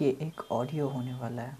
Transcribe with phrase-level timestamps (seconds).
[0.00, 1.56] ये एक ऑडियो होने वाला है,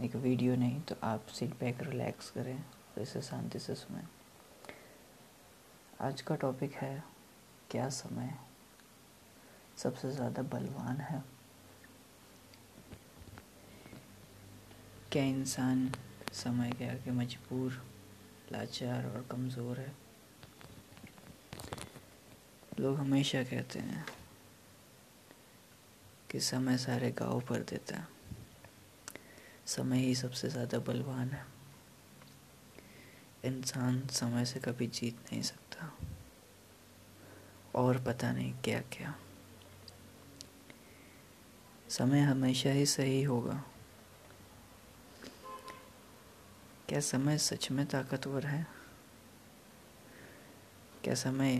[0.00, 4.06] एक वीडियो नहीं तो आप सीट बैक रिलैक्स करें और इसे शांति से सुनें।
[6.00, 7.02] आज का टॉपिक है,
[7.70, 8.34] क्या समय?
[9.78, 11.22] सबसे ज़्यादा बलवान है।
[15.12, 15.90] क्या इंसान
[16.32, 17.82] समय के आगे मजबूर,
[18.52, 19.92] लाचार और कमज़ोर है?
[22.80, 24.04] लोग हमेशा कहते हैं
[26.32, 28.08] कि समय सारे गाँव पर देता है।
[29.66, 31.46] समय ही सबसे ज़्यादा बलवान है।
[33.44, 35.92] इंसान समय से कभी जीत नहीं सकता।
[37.74, 39.14] और पता नहीं क्या क्या।
[41.88, 43.64] समय हमेशा ही सही होगा।
[46.88, 48.66] क्या समय सच में ताकतवर है?
[51.04, 51.56] क्या समय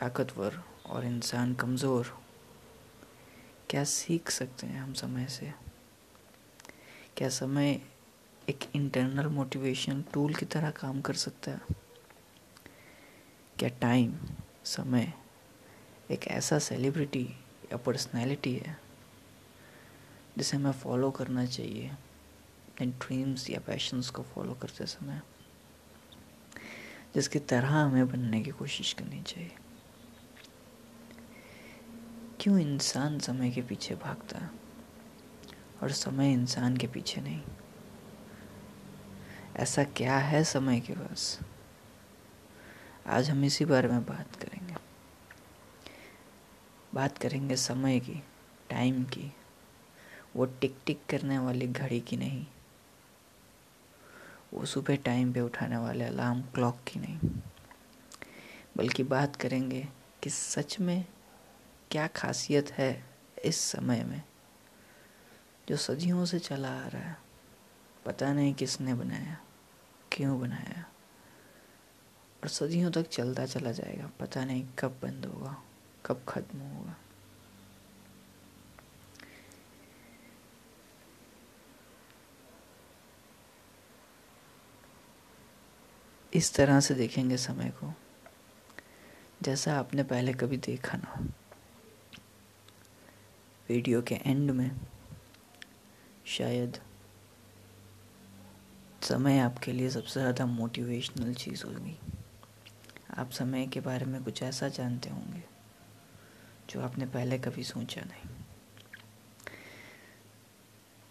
[0.00, 2.21] ताकतवर और इंसान कमज़ोर?
[3.72, 5.52] क्या सीख सकते हैं हम समय से?
[7.16, 7.80] क्या समय
[8.48, 11.60] एक इंटरनल मोटिवेशन टूल की तरह काम कर सकता है?
[13.58, 14.18] क्या टाइम
[14.64, 15.12] समय
[16.10, 17.24] एक ऐसा सेलिब्रिटी
[17.72, 18.76] या पर्सनैलिटी है
[20.38, 21.88] जिसे हमें फॉलो करना चाहिए?
[21.88, 25.20] अपने ड्रीम्स या पैशंस को फॉलो करते समय
[27.14, 29.56] जिसकी तरह हमें बनने की कोशिश करनी चाहिए।
[32.42, 34.50] क्यों इंसान समय के पीछे भागता
[35.82, 37.42] और समय इंसान के पीछे नहीं?
[39.56, 41.40] ऐसा क्या है समय के पास?
[43.06, 44.76] आज हम इसी बारे में बात करेंगे।
[46.94, 48.22] बात करेंगे समय की
[48.70, 49.32] टाइम की।
[50.36, 52.46] वो टिक टिक करने वाली घड़ी की नहीं।
[54.54, 57.18] वो सुबह टाइम पे उठाने वाले अलार्म क्लॉक की नहीं।
[58.76, 59.88] बल्कि बात करेंगे
[60.22, 61.04] कि सच में
[61.92, 63.04] क्या खासियत है
[63.44, 64.22] इस समय में?
[65.68, 67.16] जो सदियों से चला आ रहा है।
[68.04, 69.40] पता नहीं किसने बनाया,
[70.12, 70.82] क्यों बनाया।
[72.42, 75.62] और सदियों तक चलता चला जाएगा। पता नहीं कब बंद होगा,
[76.06, 76.96] कब खत्म होगा।
[86.34, 87.94] इस तरह से देखेंगे समय को।
[89.42, 91.34] जैसा आपने पहले कभी देखा ना
[93.68, 94.70] वीडियो के एंड में,
[96.26, 96.78] शायद
[99.02, 101.96] समय आपके लिए सबसे ज़्यादा मोटिवेशनल चीज़ होगी।
[103.14, 105.42] आप समय के बारे में कुछ ऐसा जानते होंगे,
[106.70, 108.30] जो आपने पहले कभी सोचा नहीं।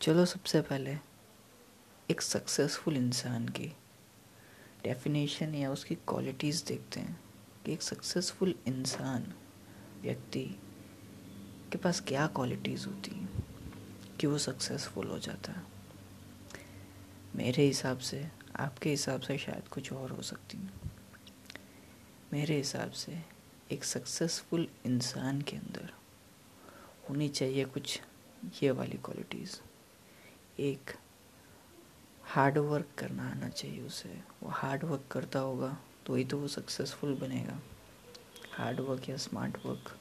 [0.02, 0.98] चलो सबसे पहले,
[2.10, 3.72] एक सक्सेसफुल इंसान की
[4.84, 7.20] डेफिनेशन या उसकी क्वालिटीज़ देखते हैं
[7.66, 9.34] कि एक सक्सेसफुल इंसान,
[10.02, 10.44] व्यक्ति
[11.72, 13.44] के पास क्या क्वालिटीज़ होती हैं?
[14.20, 15.64] कि वो सक्सेसफुल हो जाता है?
[17.36, 20.70] मेरे हिसाब से, आपके हिसाब से शायद कुछ और हो सकती है।
[22.34, 23.22] मेरे हिसाब से
[23.72, 25.94] एक सक्सेसफुल इंसान के अंदर
[27.10, 28.02] होनी चाहिए कुछ
[28.64, 29.60] ये वाली क्वालिटीज़
[30.60, 30.92] एक
[32.24, 36.48] हार्ड वर्क करना आना चाहिए उसे। वो हार्ड वर्क करता होगा तो ही तो वो
[36.48, 37.60] सक्सेसफुल बनेगा।
[38.54, 39.98] हार्ड वर्क या स्मार्ट वर्क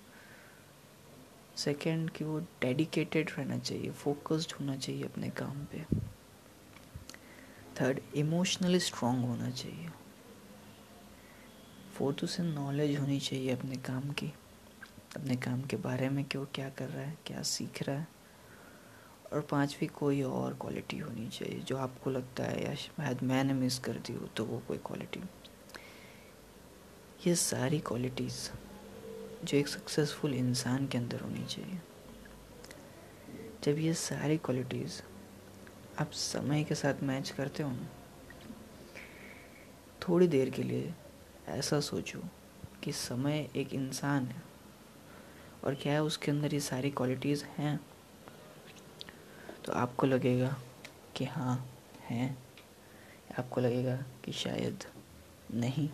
[1.60, 5.84] सेकंड कि वो डेडिकेटेड रहना चाहिए फोकस्ड होना चाहिए अपने काम पे।
[7.80, 9.88] थर्ड इमोशनली स्ट्रांग होना चाहिए।
[11.94, 14.32] फोर्थ उसे नॉलेज होनी चाहिए अपने काम की।
[15.16, 18.06] अपने काम के बारे में कि वो क्या कर रहा है, क्या सीख रहा है।
[19.32, 23.78] और पांचवी कोई और क्वालिटी होनी चाहिए, जो आपको लगता है या शायद मैंने मिस
[23.78, 25.20] कर दी हो तो वो कोई क्वालिटी
[27.26, 28.48] ये सारी क्वालिटीज़
[29.44, 31.78] जो एक सक्सेसफुल इंसान के अंदर होनी चाहिए।
[33.64, 35.02] जब ये सारी क्वालिटीज़
[35.98, 37.88] आप समय के साथ मैच करते हो ना,
[40.02, 40.94] थोड़ी देर के लिए
[41.48, 42.22] ऐसा सोचो
[42.84, 44.42] कि समय एक इंसान है
[45.64, 47.80] और क्या है उसके अंदर ये सारी क्वालिटीज़ हैं?
[49.64, 50.56] तो आपको लगेगा
[51.16, 51.70] कि हाँ
[52.00, 52.38] हैं।
[53.38, 54.84] आपको लगेगा कि शायद
[55.54, 55.88] नहीं।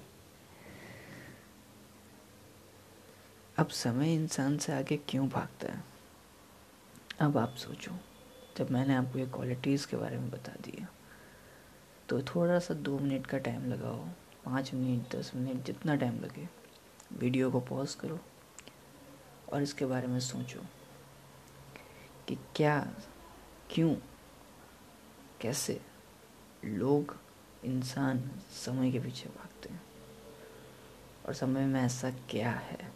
[3.59, 5.85] अब समय इंसान से आगे क्यों भागता है?
[7.21, 7.93] अब आप सोचो,
[8.57, 10.89] जब मैंने आपको ये क्वालिटीज़ के बारे में बता दिया
[12.09, 14.05] तो थोड़ा सा दो मिनट का टाइम लगाओ,
[14.45, 16.49] पाँच मिनट, दस मिनट, जितना टाइम लगे
[17.13, 18.19] वीडियो को पॉज करो
[19.53, 20.61] और इसके बारे में सोचो
[22.29, 22.81] कि क्या,
[23.71, 23.95] क्यों,
[25.41, 25.81] कैसे
[26.65, 27.17] लोग,
[27.65, 29.83] इंसान समय के पीछे भागते हैं।
[31.27, 32.96] और समय में ऐसा क्या है?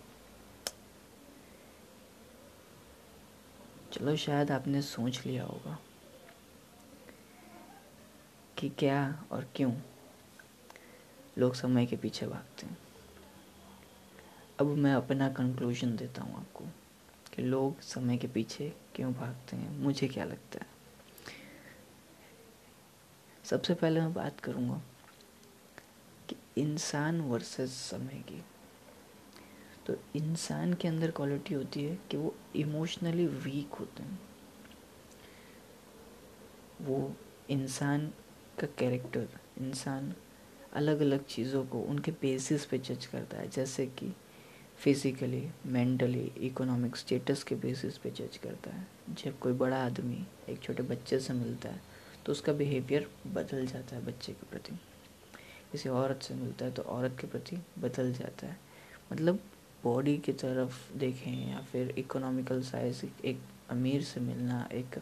[3.92, 5.78] चलो शायद आपने सोच लिया होगा
[8.58, 9.72] कि क्या और क्यों
[11.38, 12.78] लोग समय के पीछे भागते हैं।
[14.60, 16.64] अब मैं अपना कंक्लूजन देता हूँ आपको
[17.34, 20.66] कि लोग समय के पीछे क्यों भागते हैं, मुझे क्या लगता है।
[23.44, 24.80] सबसे पहले मैं बात करूँगा
[26.28, 28.42] कि इंसान वर्सेस समय की
[29.86, 34.18] तो इंसान के अंदर क्वालिटी होती है कि वो इमोशनली वीक होते हैं।
[36.80, 37.12] वो
[37.50, 38.06] इंसान
[38.60, 39.28] का कैरेक्टर
[39.60, 40.12] इंसान
[40.72, 44.12] अलग अलग चीज़ों को उनके बेसिस पे जज करता है, जैसे कि
[44.78, 50.60] फिज़िकली मेंटली इकोनॉमिक स्टेटस के बेसिस पे जज करता है। जब कोई बड़ा आदमी एक
[50.62, 51.80] छोटे बच्चे से मिलता है
[52.26, 54.72] तो उसका बिहेवियर बदल जाता है बच्चे के प्रति।
[55.72, 58.58] किसी औरत से मिलता है तो औरत के प्रति बदल जाता है।
[59.12, 59.40] मतलब
[59.84, 63.40] बॉडी की तरफ़ देखें या फिर इकोनॉमिकल साइज़ एक
[63.70, 64.98] अमीर से मिलना, एक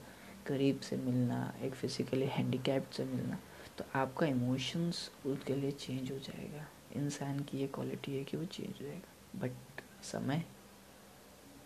[0.48, 3.38] गरीब से मिलना, एक फिज़िकली हैंडीकैप्ड से मिलना
[3.78, 6.66] तो आपका इमोशंस उसके लिए चेंज हो जाएगा।
[6.96, 10.44] इंसान की ये क्वालिटी है कि वो चेंज हो जाएगा बट समय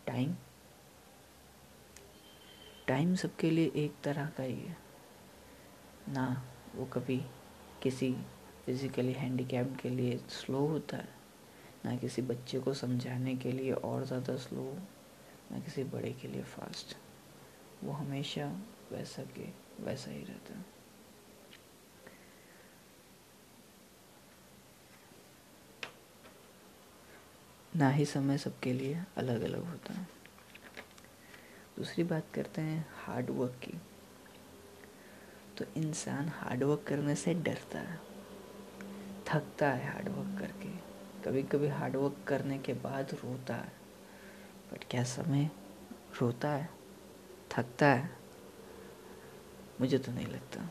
[0.06, 0.34] टाइम
[2.88, 4.76] टाइम सबके लिए एक तरह का ही है।
[6.08, 6.42] ना,
[6.74, 7.20] वो कभी
[7.82, 8.12] किसी
[8.66, 11.20] फिज़िकली हैंडीकैप्ड के लिए स्लो होता है
[11.84, 14.78] ना किसी बच्चे को समझाने के लिए और ज़्यादा स्लो
[15.52, 16.96] ना किसी बड़े के लिए फास्ट
[17.84, 18.46] वो हमेशा
[18.92, 19.48] वैसा के,
[19.84, 20.64] वैसा ही रहता। है
[27.76, 30.06] ना ही समय सबके लिए अलग अलग होता। है
[31.76, 33.80] दूसरी बात करते हैं हार्ड वर्क की।
[35.58, 38.00] तो इंसान हार्ड वर्क करने से डरता है।
[39.26, 40.91] थकता है हार्ड वर्क करके।
[41.24, 43.72] कभी कभी हार्डवर्क करने के बाद रोता है।
[44.72, 45.50] बट क्या समय
[46.20, 46.68] रोता है?
[47.50, 48.10] थकता है?
[49.80, 50.68] मुझे तो नहीं लगता।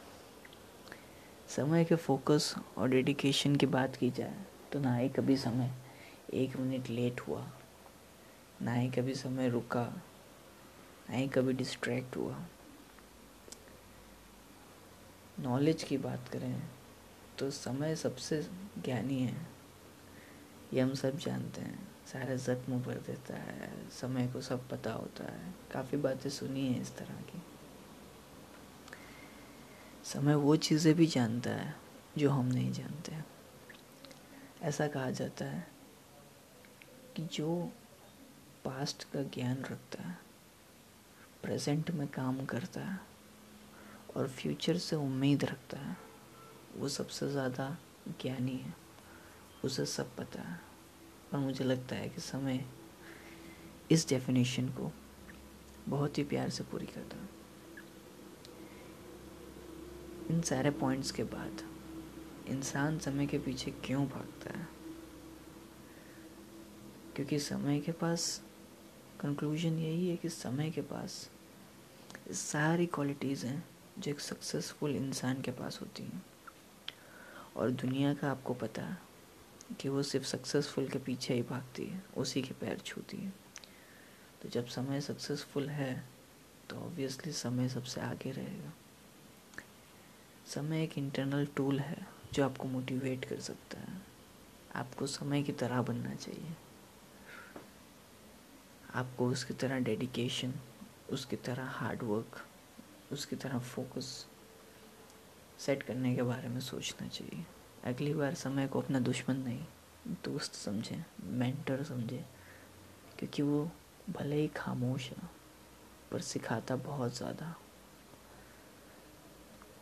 [1.50, 4.36] समय के फोकस और डेडिकेशन की बात की जाए
[4.72, 5.72] तो ना ही कभी समय
[6.34, 7.46] एक मिनट लेट हुआ,
[8.62, 9.84] ना ही कभी समय रुका,
[11.10, 12.38] ना ही कभी डिस्ट्रैक्ट हुआ।
[15.40, 16.62] नॉलेज की बात करें
[17.40, 18.42] तो समय सबसे
[18.78, 19.61] ज्ञानी है।
[20.74, 25.24] ये हम सब जानते हैं। सारे जख्म भर देता है, समय को सब पता होता
[25.24, 27.42] है। काफ़ी बातें सुनी है इस तरह की।
[30.06, 31.76] समय वो चीज़ें भी जानता है,
[32.18, 33.16] जो हम नहीं जानते
[34.62, 35.68] ऐसा कहा जाता है
[37.16, 37.72] कि जो
[38.66, 40.18] पास्ट का ज्ञान रखता है
[41.44, 43.00] प्रेजेंट में काम करता है,
[44.16, 45.98] और फ्यूचर से उम्मीद रखता है,
[46.76, 47.78] वो सबसे ज़्यादा
[48.22, 48.81] ज्ञानी है।
[49.64, 50.60] उसे सब पता है।
[51.34, 52.66] और मुझे लगता है कि समय
[53.92, 54.92] इस डेफिनेशन को
[55.90, 57.18] बहुत ही प्यार से पूरी करता
[60.32, 61.64] इन सारे पॉइंट्स के बाद
[62.48, 64.68] इंसान समय के पीछे क्यों भागता है?
[67.16, 68.42] क्योंकि समय के पास
[69.20, 71.30] कंक्लूजन यही है कि समय के पास
[72.32, 73.70] सारी क्वालिटीज़ हैं
[74.00, 76.26] जो एक सक्सेसफुल इंसान के पास होती हैं।
[77.56, 79.11] और दुनिया का आपको पता है
[79.80, 83.34] कि वो सिर्फ़ सक्सेसफुल के पीछे ही भागती है, उसी के पैर छूती है।
[84.42, 86.04] तो जब समय सक्सेसफुल है
[86.70, 88.74] तो ऑब्वियसली समय सबसे आगे रहेगा।
[90.48, 94.02] समय एक इंटरनल टूल है, जो आपको मोटिवेट कर सकता है।
[94.76, 96.56] आपको समय की तरह बनना चाहिए।
[98.94, 100.54] आपको उसकी तरह डेडिकेशन
[101.10, 102.46] उसकी तरह हार्ड वर्क
[103.12, 104.28] उसकी तरह फोकस
[105.60, 107.46] सेट करने के बारे में सोचना चाहिए।
[107.84, 109.64] अगली बार समय को अपना दुश्मन नहीं,
[110.26, 112.24] दोस्त समझें मेंटर समझें,
[113.20, 113.70] क्योंकि वो
[114.10, 115.30] भले ही खामोश है,
[116.12, 117.56] पर सिखाता बहुत ज़्यादा।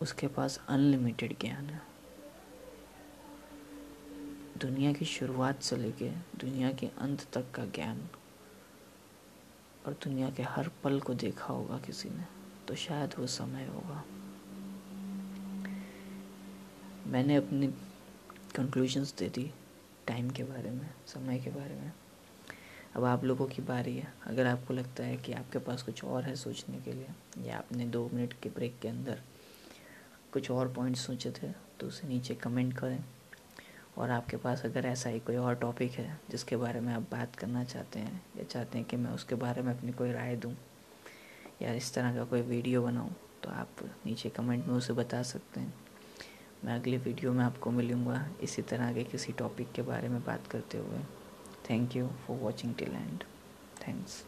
[0.01, 1.81] उसके पास अनलिमिटेड ज्ञान है।
[4.57, 8.07] दुनिया की शुरुआत से लेके दुनिया के अंत तक का ज्ञान
[9.85, 12.25] और दुनिया के हर पल को देखा होगा किसी ने
[12.67, 14.03] तो शायद वो समय होगा।
[17.07, 17.67] मैंने अपनी
[18.55, 19.51] कंक्लूजन्स दे दी
[20.07, 21.91] टाइम के बारे में, समय के बारे में।
[22.95, 26.23] अब आप लोगों की बारी है। अगर आपको लगता है कि आपके पास कुछ और
[26.23, 29.21] है सोचने के लिए, या आपने दो मिनट के ब्रेक के अंदर
[30.33, 33.03] कुछ और पॉइंट्स सोचे थे तो उसे नीचे कमेंट करें।
[33.97, 37.35] और आपके पास अगर ऐसा ही कोई और टॉपिक है, जिसके बारे में आप बात
[37.35, 40.55] करना चाहते हैं, या चाहते हैं कि मैं उसके बारे में अपनी कोई राय दूँ,
[41.61, 45.59] या इस तरह का कोई वीडियो बनाऊँ तो आप नीचे कमेंट में उसे बता सकते
[45.59, 45.73] हैं।
[46.65, 50.47] मैं अगले वीडियो में आपको मिलूँगा। इसी तरह के किसी टॉपिक के बारे में बात
[50.47, 50.99] करते हुए।
[51.69, 53.23] Thank you for watching till end
[53.87, 54.23] thanks